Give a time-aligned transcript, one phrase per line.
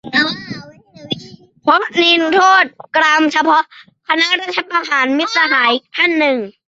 [1.61, 2.63] เพราะนิรโทษ
[2.95, 3.63] กรรมเฉพาะ
[4.07, 6.37] คณะรัฐประหาร- มิตรสหายท่านหนึ่ง